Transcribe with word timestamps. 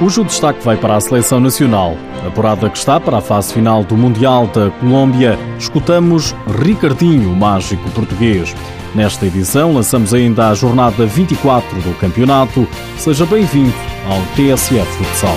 Hoje 0.00 0.20
o 0.20 0.24
destaque 0.24 0.64
vai 0.64 0.76
para 0.76 0.94
a 0.94 1.00
seleção 1.00 1.40
nacional. 1.40 1.96
Apurada 2.24 2.70
que 2.70 2.78
está 2.78 3.00
para 3.00 3.18
a 3.18 3.20
fase 3.20 3.52
final 3.52 3.82
do 3.82 3.96
Mundial 3.96 4.46
da 4.46 4.70
Colômbia, 4.70 5.36
escutamos 5.58 6.36
Ricardinho, 6.62 7.32
o 7.32 7.36
mágico 7.36 7.90
português. 7.90 8.54
Nesta 8.94 9.26
edição 9.26 9.74
lançamos 9.74 10.14
ainda 10.14 10.50
a 10.50 10.54
jornada 10.54 11.04
24 11.04 11.80
do 11.80 11.98
campeonato. 11.98 12.68
Seja 12.96 13.26
bem-vindo 13.26 13.74
ao 14.08 14.20
TSF 14.36 14.86
Futsal. 14.86 15.36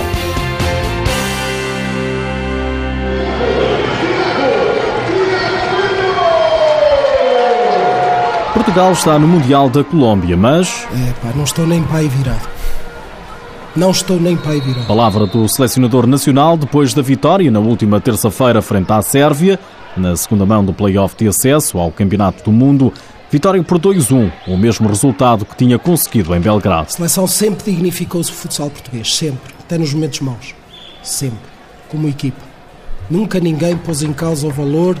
Portugal 8.54 8.92
está 8.92 9.18
no 9.18 9.26
Mundial 9.26 9.68
da 9.68 9.82
Colômbia, 9.82 10.36
mas. 10.36 10.86
É 10.92 11.12
pá, 11.20 11.32
não 11.34 11.42
estou 11.42 11.66
nem 11.66 11.82
pai 11.82 12.06
virado. 12.06 12.61
Não 13.74 13.90
estou 13.90 14.20
nem 14.20 14.36
pai 14.36 14.60
virado. 14.60 14.86
Palavra 14.86 15.26
do 15.26 15.48
selecionador 15.48 16.06
nacional 16.06 16.58
depois 16.58 16.92
da 16.92 17.00
vitória 17.00 17.50
na 17.50 17.58
última 17.58 17.98
terça-feira 18.02 18.60
frente 18.60 18.92
à 18.92 19.00
Sérvia, 19.00 19.58
na 19.96 20.14
segunda 20.14 20.44
mão 20.44 20.62
do 20.62 20.74
play-off 20.74 21.16
de 21.16 21.26
acesso 21.26 21.78
ao 21.78 21.90
Campeonato 21.90 22.44
do 22.44 22.52
Mundo. 22.52 22.92
Vitória 23.30 23.62
por 23.62 23.78
2-1, 23.78 24.30
o 24.46 24.58
mesmo 24.58 24.86
resultado 24.86 25.46
que 25.46 25.56
tinha 25.56 25.78
conseguido 25.78 26.34
em 26.34 26.40
Belgrado. 26.40 26.88
A 26.88 26.90
seleção 26.90 27.26
sempre 27.26 27.72
dignificou-se 27.72 28.30
o 28.30 28.34
futsal 28.34 28.68
português, 28.68 29.16
sempre, 29.16 29.54
até 29.58 29.78
nos 29.78 29.94
momentos 29.94 30.20
maus. 30.20 30.54
Sempre, 31.02 31.38
como 31.88 32.06
equipa. 32.06 32.42
Nunca 33.08 33.40
ninguém 33.40 33.74
pôs 33.78 34.02
em 34.02 34.12
causa 34.12 34.46
o 34.46 34.50
valor, 34.50 34.98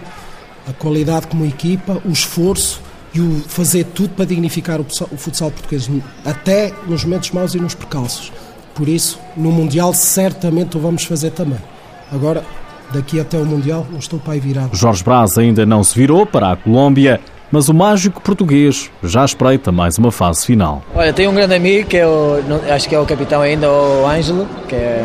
a 0.66 0.72
qualidade 0.72 1.26
como 1.26 1.44
equipa, 1.44 2.00
o 2.06 2.10
esforço 2.10 2.80
e 3.12 3.20
o 3.20 3.42
fazer 3.46 3.84
tudo 3.84 4.14
para 4.14 4.24
dignificar 4.24 4.80
o 4.80 5.16
futsal 5.18 5.50
português, 5.50 5.90
até 6.24 6.72
nos 6.86 7.04
momentos 7.04 7.30
maus 7.32 7.54
e 7.54 7.58
nos 7.60 7.74
percalços. 7.74 8.32
Por 8.74 8.88
isso, 8.88 9.18
no 9.36 9.50
Mundial, 9.50 9.92
certamente 9.92 10.76
o 10.76 10.80
vamos 10.80 11.04
fazer 11.04 11.30
também. 11.30 11.58
Agora, 12.10 12.42
daqui 12.92 13.20
até 13.20 13.38
o 13.38 13.44
Mundial, 13.44 13.86
não 13.90 13.98
estou 13.98 14.18
para 14.18 14.34
aí 14.34 14.40
virado. 14.40 14.76
Jorge 14.76 15.02
Braz 15.02 15.36
ainda 15.38 15.64
não 15.66 15.82
se 15.82 15.98
virou 15.98 16.26
para 16.26 16.52
a 16.52 16.56
Colômbia, 16.56 17.20
mas 17.50 17.68
o 17.68 17.74
mágico 17.74 18.20
português 18.20 18.90
já 19.02 19.24
espreita 19.24 19.70
mais 19.70 19.98
uma 19.98 20.10
fase 20.10 20.46
final. 20.46 20.82
Olha, 20.94 21.12
tenho 21.12 21.30
um 21.30 21.34
grande 21.34 21.54
amigo, 21.54 21.88
que 21.88 21.98
é 21.98 22.06
o, 22.06 22.38
acho 22.70 22.88
que 22.88 22.94
é 22.94 22.98
o 22.98 23.04
capitão 23.04 23.42
ainda, 23.42 23.70
o 23.70 24.06
Ângelo, 24.06 24.46
que 24.68 24.74
é 24.74 25.04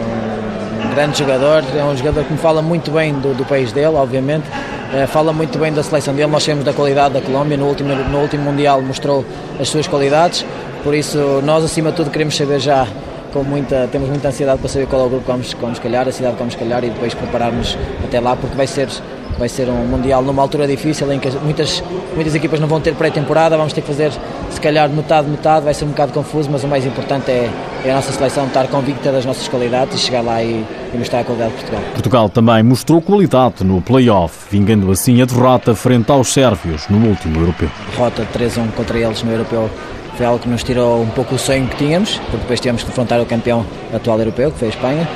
um 0.85 0.95
grande 0.95 1.19
jogador, 1.19 1.63
é 1.75 1.83
um 1.83 1.95
jogador 1.95 2.23
que 2.23 2.31
me 2.31 2.39
fala 2.39 2.61
muito 2.61 2.89
bem 2.91 3.13
do, 3.13 3.33
do 3.33 3.45
país 3.45 3.71
dele, 3.73 3.95
obviamente. 3.95 4.45
É, 4.93 5.05
fala 5.05 5.33
muito 5.33 5.59
bem 5.59 5.73
da 5.73 5.83
seleção 5.83 6.15
dele, 6.15 6.31
nós 6.31 6.43
sabemos 6.43 6.63
da 6.63 6.71
qualidade 6.71 7.15
da 7.15 7.21
Colômbia, 7.21 7.57
no 7.57 7.65
último, 7.65 7.93
no 7.93 8.19
último 8.19 8.43
Mundial 8.43 8.81
mostrou 8.81 9.25
as 9.59 9.67
suas 9.67 9.85
qualidades, 9.85 10.45
por 10.81 10.95
isso 10.95 11.41
nós 11.43 11.65
acima 11.65 11.91
de 11.91 11.97
tudo 11.97 12.09
queremos 12.09 12.37
saber 12.37 12.61
já 12.61 12.87
com 13.37 13.43
muita, 13.43 13.87
temos 13.91 14.09
muita 14.09 14.29
ansiedade 14.29 14.59
para 14.59 14.67
saber 14.67 14.87
qual 14.87 15.03
é 15.03 15.05
o 15.05 15.09
grupo 15.09 15.25
que 15.25 15.31
vamos, 15.31 15.53
que 15.53 15.61
vamos 15.61 15.77
calhar, 15.77 16.07
a 16.07 16.11
cidade 16.11 16.33
que 16.33 16.39
vamos 16.39 16.55
calhar 16.55 16.83
e 16.83 16.89
depois 16.89 17.13
prepararmos 17.13 17.77
até 18.03 18.19
lá, 18.19 18.35
porque 18.35 18.55
vai 18.55 18.65
ser, 18.65 18.89
vai 19.37 19.47
ser 19.47 19.69
um 19.69 19.85
Mundial 19.85 20.23
numa 20.23 20.41
altura 20.41 20.65
difícil 20.65 21.11
em 21.11 21.19
que 21.19 21.29
muitas, 21.37 21.83
muitas 22.15 22.33
equipas 22.33 22.59
não 22.59 22.67
vão 22.67 22.81
ter 22.81 22.95
pré-temporada, 22.95 23.55
vamos 23.55 23.73
ter 23.73 23.81
que 23.81 23.87
fazer 23.87 24.11
se 24.49 24.59
calhar 24.59 24.89
metade, 24.89 25.29
metade, 25.29 25.65
vai 25.65 25.73
ser 25.73 25.85
um 25.85 25.89
bocado 25.89 26.13
confuso, 26.13 26.49
mas 26.51 26.63
o 26.63 26.67
mais 26.67 26.83
importante 26.83 27.29
é, 27.29 27.47
é 27.85 27.91
a 27.91 27.95
nossa 27.95 28.11
seleção 28.11 28.47
estar 28.47 28.67
convicta 28.69 29.11
das 29.11 29.23
nossas 29.23 29.47
qualidades 29.47 29.95
e 29.95 29.99
chegar 29.99 30.21
lá 30.21 30.41
e, 30.41 30.65
e 30.91 30.97
mostrar 30.97 31.19
a 31.19 31.23
qualidade 31.23 31.51
de 31.51 31.57
Portugal. 31.57 31.81
Portugal 31.93 32.29
também 32.29 32.63
mostrou 32.63 32.99
qualidade 32.99 33.63
no 33.63 33.81
play-off, 33.81 34.47
vingando 34.49 34.91
assim 34.91 35.21
a 35.21 35.25
derrota 35.25 35.75
frente 35.75 36.11
aos 36.11 36.33
sérvios 36.33 36.87
no 36.89 37.07
último 37.07 37.39
europeu. 37.39 37.69
Derrota 37.91 38.27
3-1 38.33 38.71
contra 38.71 38.97
eles 38.97 39.21
no 39.21 39.31
europeu 39.31 39.69
foi 40.17 40.25
algo 40.25 40.39
que 40.39 40.49
nos 40.49 40.63
tirou 40.63 41.01
um 41.01 41.09
pouco 41.09 41.35
o 41.35 41.37
sonho 41.37 41.67
que 41.67 41.75
tínhamos, 41.77 42.15
porque 42.15 42.37
depois 42.37 42.59
tivemos 42.59 42.83
que 42.83 42.89
enfrentar 42.89 43.21
o 43.21 43.25
campeão 43.25 43.63
atual 43.93 44.17
europeu, 44.17 44.51
que 44.51 44.57
foi 44.57 44.67
a 44.67 44.71
Espanha. 44.71 45.07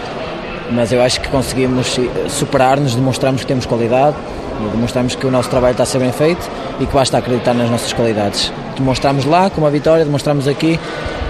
Mas 0.72 0.94
eu 0.94 1.02
acho 1.02 1.20
que 1.20 1.28
conseguimos 1.28 2.00
superar-nos, 2.30 2.96
demonstramos 2.96 3.42
que 3.42 3.48
temos 3.48 3.66
qualidade, 3.66 4.16
demonstramos 4.72 5.16
que 5.16 5.26
o 5.26 5.32
nosso 5.32 5.50
trabalho 5.50 5.72
está 5.72 5.84
a 5.84 5.86
ser 5.88 6.00
bem 6.00 6.12
feito 6.12 6.50
e 6.80 6.86
que 6.86 6.94
basta 6.94 7.18
acreditar 7.18 7.54
nas 7.54 7.70
nossas 7.70 7.92
qualidades. 7.92 8.54
Demonstramos 8.78 9.26
lá 9.26 9.50
com 9.50 9.60
uma 9.60 9.72
vitória, 9.72 10.06
demonstramos 10.06 10.48
aqui. 10.48 10.80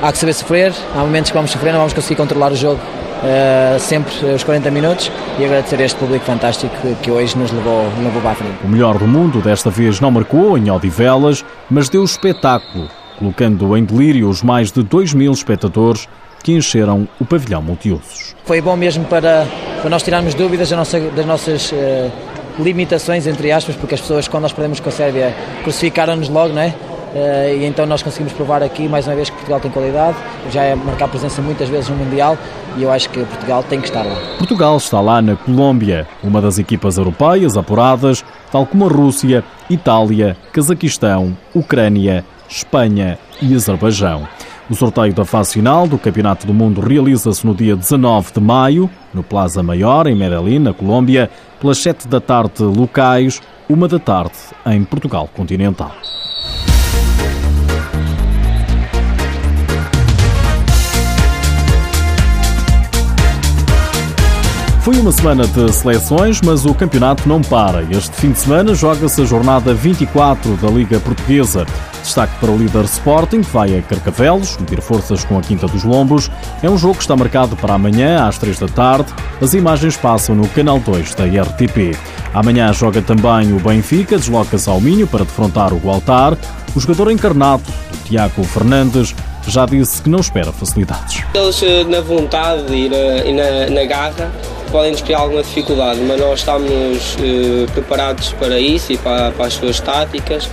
Há 0.02 0.12
que 0.12 0.18
saber 0.18 0.34
sofrer, 0.34 0.74
há 0.94 1.00
momentos 1.00 1.32
que 1.32 1.38
vamos 1.38 1.52
sofrer, 1.52 1.72
não 1.72 1.80
vamos 1.80 1.94
conseguir 1.94 2.16
controlar 2.16 2.52
o 2.52 2.56
jogo 2.56 2.80
Uh, 3.22 3.80
sempre 3.80 4.12
os 4.34 4.44
40 4.44 4.72
minutos 4.72 5.12
e 5.38 5.46
agradecer 5.46 5.80
a 5.80 5.86
este 5.86 6.00
público 6.00 6.26
fantástico 6.26 6.76
que 7.04 7.12
hoje 7.12 7.38
nos 7.38 7.52
levou, 7.52 7.84
levou 8.00 8.20
para 8.20 8.32
a 8.32 8.34
frente. 8.36 8.58
O 8.64 8.68
melhor 8.68 8.98
do 8.98 9.06
mundo 9.06 9.40
desta 9.42 9.70
vez 9.70 10.00
não 10.00 10.10
marcou 10.10 10.58
em 10.58 10.72
Odivelas, 10.72 11.46
mas 11.70 11.88
deu 11.88 12.04
espetáculo 12.04 12.90
colocando 13.22 13.78
em 13.78 13.86
delírio 13.86 14.28
os 14.28 14.42
mais 14.42 14.72
de 14.72 14.82
2 14.82 15.14
mil 15.14 15.32
espectadores 15.32 16.10
que 16.42 16.52
encheram 16.54 17.08
o 17.20 17.26
pavilhão 17.26 17.62
multiusos. 17.62 18.36
Foi 18.46 18.60
bom 18.60 18.76
mesmo 18.76 19.06
para, 19.06 19.46
para 19.80 19.90
nós 19.92 20.02
tirarmos 20.02 20.34
dúvidas 20.34 20.72
das 20.72 20.78
nossas, 20.80 21.14
das 21.14 21.26
nossas 21.28 21.72
uh, 21.72 22.12
limitações, 22.58 23.28
entre 23.28 23.52
aspas, 23.52 23.76
porque 23.76 23.94
as 23.94 24.02
pessoas, 24.02 24.28
quando 24.28 24.42
nós 24.42 24.54
perdemos 24.54 24.80
com 24.80 24.90
a 24.90 24.92
Sérvia, 24.92 25.36
crucificaram-nos 25.62 26.30
logo, 26.30 26.52
não 26.52 26.64
é? 26.64 26.74
Uh, 27.14 27.60
e 27.60 27.66
então 27.66 27.86
nós 27.86 28.02
conseguimos 28.02 28.34
provar 28.34 28.64
aqui 28.64 28.88
mais 28.88 29.06
uma 29.06 29.16
vez 29.16 29.30
que 29.30 29.36
Portugal 29.36 29.60
tem 29.60 29.70
qualidade, 29.70 30.18
já 30.50 30.64
é 30.64 30.74
marcar 30.74 31.08
presença 31.08 31.44
muitas 31.44 31.70
vezes 31.70 31.90
no 31.90 31.96
Mundial 31.98 32.36
e 32.76 32.84
eu 32.84 32.92
acho 32.92 33.08
que 33.10 33.24
Portugal 33.24 33.62
tem 33.62 33.80
que 33.80 33.88
estar 33.88 34.02
lá. 34.02 34.16
Portugal 34.40 34.78
está 34.78 35.00
lá 35.00 35.22
na 35.22 35.36
Colômbia, 35.36 36.08
uma 36.24 36.42
das 36.42 36.58
equipas 36.58 36.98
europeias 36.98 37.56
apuradas, 37.56 38.26
tal 38.52 38.66
como 38.66 38.86
a 38.86 38.90
Rússia, 38.90 39.44
Itália, 39.70 40.36
Cazaquistão, 40.52 41.38
Ucrânia 41.54 42.26
Espanha 42.52 43.18
e 43.42 43.56
Azerbaijão. 43.56 44.28
O 44.70 44.76
sorteio 44.76 45.14
da 45.14 45.26
fase 45.26 45.54
final 45.54 45.88
do 45.88 45.98
Campeonato 45.98 46.46
do 46.46 46.54
Mundo 46.54 46.82
realiza-se 46.82 47.46
no 47.46 47.56
dia 47.56 47.76
19 47.76 48.34
de 48.34 48.42
maio, 48.42 48.90
no 49.14 49.24
Plaza 49.24 49.64
Maior, 49.64 50.06
em 50.06 50.16
Medellín, 50.16 50.60
na 50.60 50.74
Colômbia, 50.74 51.30
pelas 51.60 51.78
7 51.78 52.08
da 52.08 52.20
tarde 52.20 52.64
locais, 52.64 53.42
1 53.70 53.88
da 53.88 54.00
tarde 54.00 54.36
em 54.66 54.84
Portugal 54.84 55.30
continental. 55.34 55.92
Foi 64.82 64.98
uma 64.98 65.12
semana 65.12 65.46
de 65.46 65.72
seleções, 65.72 66.42
mas 66.44 66.66
o 66.66 66.74
campeonato 66.74 67.30
não 67.30 67.40
para. 67.40 67.84
Este 67.84 68.16
fim 68.16 68.32
de 68.32 68.40
semana 68.40 68.74
joga-se 68.74 69.22
a 69.22 69.26
jornada 69.26 69.74
24 69.74 70.58
da 70.58 70.70
Liga 70.70 71.00
Portuguesa. 71.00 71.68
Destaque 72.04 72.34
para 72.40 72.52
o 72.52 72.58
líder 72.58 72.86
Sporting, 72.86 73.42
que 73.42 73.52
vai 73.52 73.78
a 73.78 73.82
Carcavelos, 73.82 74.58
meter 74.58 74.82
forças 74.82 75.24
com 75.24 75.38
a 75.38 75.42
Quinta 75.42 75.68
dos 75.68 75.84
Lombos. 75.84 76.30
É 76.64 76.70
um 76.70 76.78
jogo 76.78 76.96
que 76.96 77.02
está 77.02 77.16
marcado 77.16 77.56
para 77.56 77.74
amanhã, 77.74 78.28
às 78.28 78.38
3 78.38 78.60
da 78.60 78.68
tarde. 78.68 79.14
As 79.42 79.54
imagens 79.54 79.96
passam 79.96 80.36
no 80.36 80.48
canal 80.50 80.80
2 80.80 81.14
da 81.16 81.26
RTP. 81.26 81.96
Amanhã 82.34 82.72
joga 82.74 83.02
também 83.02 83.54
o 83.54 83.60
Benfica, 83.60 84.18
desloca-se 84.18 84.70
ao 84.70 84.82
Minho 84.82 85.06
para 85.06 85.24
defrontar 85.24 85.74
o 85.74 85.78
Gualtar. 85.78 86.38
O 86.76 86.80
jogador 86.80 87.12
encarnado, 87.12 87.64
Tiago 88.06 88.44
Fernandes, 88.44 89.14
já 89.48 89.66
disse 89.66 90.02
que 90.02 90.10
não 90.10 90.20
espera 90.20 90.52
facilidades. 90.52 91.24
Eles, 91.34 91.62
eh, 91.64 91.84
na 91.84 92.02
vontade 92.02 92.74
e 92.74 92.90
na, 92.90 93.26
e 93.26 93.34
na, 93.34 93.70
na 93.70 93.86
garra, 93.86 94.32
podem 94.72 94.92
nos 94.92 95.02
criar 95.02 95.20
alguma 95.20 95.44
dificuldade, 95.44 96.00
mas 96.02 96.20
nós 96.20 96.40
estamos 96.40 97.18
eh, 97.20 97.66
preparados 97.74 98.34
para 98.34 98.60
isso 98.60 98.94
e 98.94 98.98
para, 98.98 99.32
para 99.32 99.46
as 99.48 99.54
suas 99.54 99.80
táticas 99.80 100.50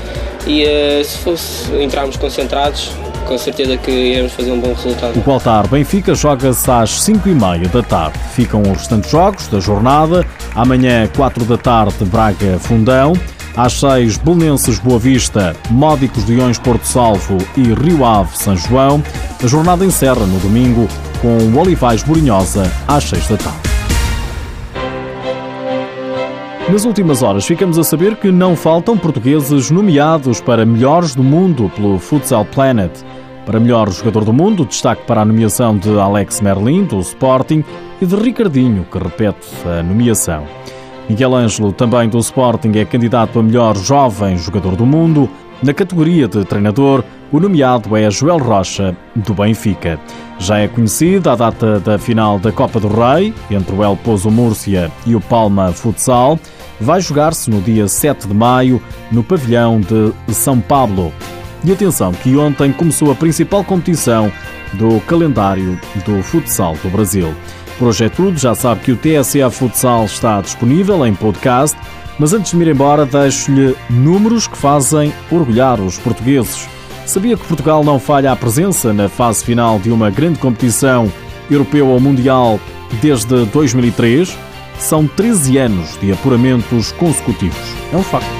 e 0.48 0.64
eh, 0.64 1.02
se 1.04 1.18
fosse 1.18 1.70
entrarmos 1.80 2.16
concentrados, 2.16 2.90
com 3.26 3.36
certeza 3.36 3.76
que 3.76 3.90
iremos 3.90 4.32
fazer 4.32 4.50
um 4.50 4.58
bom 4.58 4.72
resultado. 4.72 5.18
O 5.18 5.22
Qualtar 5.22 5.68
Benfica 5.68 6.14
joga-se 6.14 6.70
às 6.70 7.02
5 7.02 7.28
e 7.28 7.34
meia 7.34 7.68
da 7.68 7.82
tarde. 7.82 8.18
Ficam 8.34 8.62
os 8.62 8.78
restantes 8.78 9.10
jogos 9.10 9.46
da 9.48 9.60
jornada. 9.60 10.26
Amanhã, 10.54 11.06
4 11.14 11.44
da 11.44 11.58
tarde, 11.58 12.04
Braga 12.06 12.58
Fundão. 12.58 13.12
Às 13.54 13.74
6, 13.74 14.18
Belenenses 14.18 14.78
Boa 14.78 14.98
Vista, 14.98 15.54
Módicos 15.68 16.24
Leões 16.26 16.58
Porto 16.58 16.84
Salvo 16.84 17.36
e 17.56 17.62
Rio 17.74 18.04
Ave 18.04 18.36
São 18.36 18.56
João. 18.56 19.02
A 19.42 19.46
jornada 19.46 19.84
encerra 19.84 20.24
no 20.24 20.38
domingo 20.38 20.88
com 21.20 21.36
o 21.36 21.58
Olivais 21.58 22.02
Borinhosa 22.02 22.70
às 22.86 23.04
6 23.04 23.28
da 23.28 23.36
tarde. 23.36 23.67
Nas 26.70 26.84
últimas 26.84 27.22
horas 27.22 27.46
ficamos 27.46 27.78
a 27.78 27.82
saber 27.82 28.14
que 28.16 28.30
não 28.30 28.54
faltam 28.54 28.96
portugueses 28.96 29.70
nomeados 29.70 30.38
para 30.38 30.66
melhores 30.66 31.14
do 31.14 31.24
mundo 31.24 31.72
pelo 31.74 31.98
Futsal 31.98 32.44
Planet. 32.44 32.92
Para 33.46 33.58
melhor 33.58 33.90
jogador 33.90 34.22
do 34.22 34.34
mundo, 34.34 34.66
destaque 34.66 35.02
para 35.06 35.22
a 35.22 35.24
nomeação 35.24 35.78
de 35.78 35.98
Alex 35.98 36.42
Merlin, 36.42 36.84
do 36.84 37.00
Sporting, 37.00 37.64
e 38.02 38.04
de 38.04 38.14
Ricardinho, 38.14 38.86
que 38.92 38.98
repete 38.98 39.48
a 39.64 39.82
nomeação. 39.82 40.44
Miguel 41.08 41.34
Ângelo, 41.34 41.72
também 41.72 42.06
do 42.06 42.18
Sporting, 42.18 42.72
é 42.76 42.84
candidato 42.84 43.38
a 43.38 43.42
melhor 43.42 43.74
jovem 43.74 44.36
jogador 44.36 44.76
do 44.76 44.84
mundo. 44.84 45.28
Na 45.62 45.72
categoria 45.72 46.28
de 46.28 46.44
treinador, 46.44 47.02
o 47.32 47.40
nomeado 47.40 47.96
é 47.96 48.10
Joel 48.10 48.38
Rocha, 48.38 48.94
do 49.16 49.32
Benfica. 49.32 49.98
Já 50.38 50.58
é 50.58 50.68
conhecida 50.68 51.32
a 51.32 51.36
data 51.36 51.80
da 51.80 51.98
final 51.98 52.38
da 52.38 52.52
Copa 52.52 52.78
do 52.78 52.88
Rei, 52.88 53.32
entre 53.50 53.74
o 53.74 53.82
El 53.82 53.96
Pozo 53.96 54.30
Múrcia 54.30 54.92
e 55.06 55.14
o 55.14 55.20
Palma 55.20 55.72
Futsal 55.72 56.38
vai 56.80 57.00
jogar-se 57.00 57.50
no 57.50 57.60
dia 57.60 57.88
7 57.88 58.28
de 58.28 58.34
maio 58.34 58.82
no 59.10 59.22
pavilhão 59.22 59.80
de 59.80 60.34
São 60.34 60.60
Paulo. 60.60 61.12
E 61.64 61.72
atenção 61.72 62.12
que 62.12 62.36
ontem 62.36 62.72
começou 62.72 63.10
a 63.10 63.14
principal 63.14 63.64
competição 63.64 64.30
do 64.74 65.00
calendário 65.00 65.78
do 66.04 66.22
futsal 66.22 66.76
do 66.82 66.90
Brasil. 66.90 67.34
Por 67.78 67.88
hoje 67.88 68.04
é 68.04 68.08
tudo, 68.08 68.38
já 68.38 68.54
sabe 68.54 68.80
que 68.80 68.92
o 68.92 68.96
TSA 68.96 69.50
Futsal 69.50 70.04
está 70.04 70.40
disponível 70.40 71.06
em 71.06 71.14
podcast, 71.14 71.76
mas 72.18 72.32
antes 72.32 72.50
de 72.50 72.56
me 72.56 72.64
ir 72.64 72.72
embora, 72.72 73.06
deixo-lhe 73.06 73.76
números 73.88 74.48
que 74.48 74.58
fazem 74.58 75.12
orgulhar 75.30 75.80
os 75.80 75.96
portugueses. 75.96 76.68
Sabia 77.06 77.36
que 77.36 77.46
Portugal 77.46 77.84
não 77.84 77.98
falha 77.98 78.32
a 78.32 78.36
presença 78.36 78.92
na 78.92 79.08
fase 79.08 79.44
final 79.44 79.78
de 79.78 79.90
uma 79.90 80.10
grande 80.10 80.38
competição 80.38 81.10
europeu 81.50 81.86
ou 81.86 82.00
mundial 82.00 82.60
desde 83.00 83.44
2003? 83.46 84.36
São 84.78 85.06
13 85.06 85.58
anos 85.58 85.96
de 85.98 86.12
apuramentos 86.12 86.92
consecutivos. 86.92 87.74
É 87.92 87.96
um 87.96 88.02
facto. 88.02 88.37